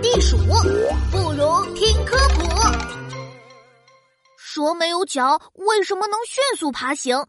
[0.00, 0.36] 地鼠，
[1.10, 2.42] 不如听科普。
[4.36, 7.26] 蛇没有脚，为什么能迅速爬行？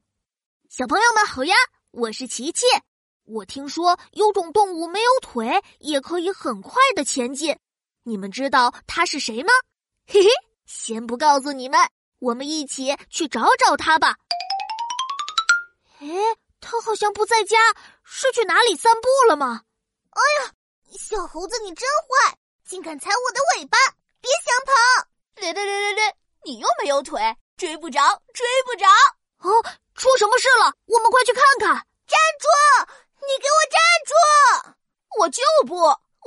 [0.70, 1.56] 小朋友们好呀，
[1.92, 2.66] 我是琪琪。
[3.26, 7.58] 我听说有种动物没有腿，也可以很快的前进。
[8.04, 9.50] 你们知道它是谁吗？
[10.06, 10.30] 嘿嘿，
[10.66, 11.80] 先不告诉你们，
[12.20, 14.16] 我们一起去找找它吧。
[16.00, 16.08] 哎，
[16.62, 17.58] 它好像不在家，
[18.04, 19.64] 是去哪里散步了吗？
[20.12, 20.54] 哎呀！
[20.92, 22.36] 小猴子，你真坏，
[22.70, 23.80] 竟敢踩我的尾巴！
[24.22, 24.72] 别想跑！
[25.42, 26.16] 来来来来来，
[26.46, 27.20] 你又没有腿，
[27.58, 28.00] 追不着，
[28.32, 28.86] 追不着！
[29.40, 29.66] 哦，
[29.96, 30.72] 出什么事了？
[30.86, 31.74] 我们快去看看！
[32.06, 32.46] 站住！
[33.26, 34.14] 你给我站住！
[35.20, 35.78] 我就不，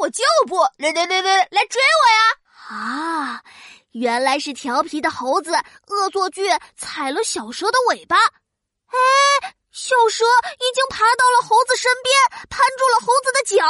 [0.03, 0.63] 我就不！
[0.79, 2.77] 来来来来来追我呀！
[2.77, 3.45] 啊，
[3.93, 5.55] 原来是调皮的猴子
[5.87, 8.17] 恶作剧踩了小蛇的尾巴。
[8.17, 10.25] 哎，小蛇
[10.59, 12.13] 已经爬到了猴子身边，
[12.51, 13.65] 攀住了猴子的脚。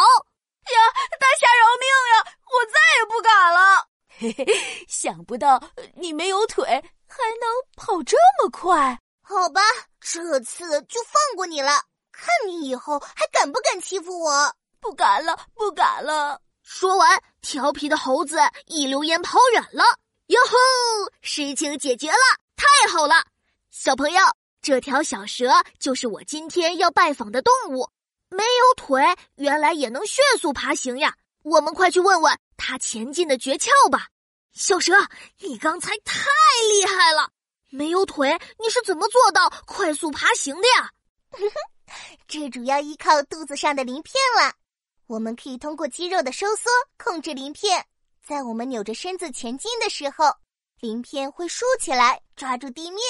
[0.62, 0.78] 呀，
[1.18, 2.32] 大侠饶命呀！
[2.52, 3.88] 我再也不敢了。
[4.18, 5.62] 嘿嘿，想不到
[5.94, 8.98] 你没有腿，还能跑这么快。
[9.22, 9.62] 好吧，
[10.00, 11.72] 这次就放过你了。
[12.12, 14.54] 看你以后还敢不敢欺负我？
[14.80, 16.40] 不敢了，不敢了。
[16.62, 19.84] 说完，调皮的猴子一溜烟跑远了。
[20.26, 20.56] 哟吼，
[21.20, 22.18] 事情解决了，
[22.56, 23.14] 太好了！
[23.70, 24.20] 小朋友，
[24.60, 27.90] 这条小蛇就是我今天要拜访的动物。
[28.28, 29.02] 没有腿，
[29.36, 31.14] 原来也能迅速爬行呀！
[31.42, 34.08] 我们快去问问它前进的诀窍吧。
[34.52, 34.92] 小蛇，
[35.38, 36.28] 你刚才太
[36.68, 37.30] 厉害了！
[37.70, 40.90] 没有腿，你是怎么做到快速爬行的呀？
[42.28, 44.52] 这主要依靠肚子上的鳞片了。
[45.06, 47.84] 我们可以通过肌肉的收缩控制鳞片，
[48.22, 50.32] 在我们扭着身子前进的时候，
[50.80, 53.00] 鳞片会竖起来抓住地面，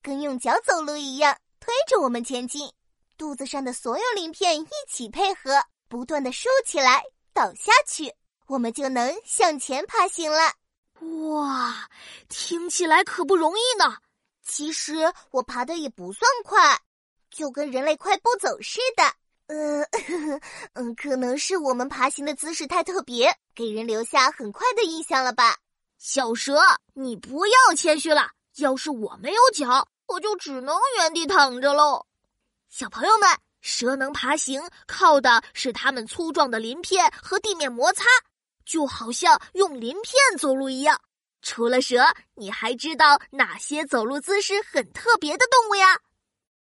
[0.00, 2.72] 跟用脚走路一样推着我们前进。
[3.16, 7.02] 肚子上的所有鳞片一起配合，不断的竖起来，
[7.34, 8.14] 倒下去，
[8.46, 10.54] 我们就能向前爬行了。
[11.34, 11.90] 哇，
[12.28, 13.96] 听起来可不容易呢。
[14.42, 16.80] 其实我爬的也不算快，
[17.30, 19.04] 就跟人类快步走似的。
[19.46, 19.82] 呃，
[20.74, 25.58] 嗯，可能是我们爬行的姿势太特别，给人留下很快的印象了吧。
[25.98, 26.60] 小蛇，
[26.94, 28.30] 你不要谦虚了。
[28.56, 32.06] 要是我没有脚，我就只能原地躺着喽。
[32.68, 33.28] 小朋友们，
[33.64, 38.04] 蛇能爬行，靠的是它们粗壮的鳞片和地面摩擦，
[38.66, 41.00] 就好像用鳞片走路一样。
[41.40, 42.04] 除了蛇，
[42.34, 45.98] 你还知道哪些走路姿势很特别的动物呀？